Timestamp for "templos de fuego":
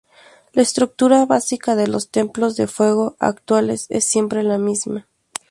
2.09-3.15